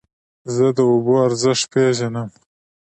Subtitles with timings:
[0.55, 2.29] زه د اوبو ارزښت پېژنم.